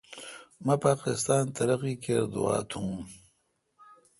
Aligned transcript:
مہ 0.65 0.75
پاکستان 0.85 1.43
ترقی 1.57 1.93
کر 2.03 2.21
دعا 2.33 2.57
تو 2.69 2.83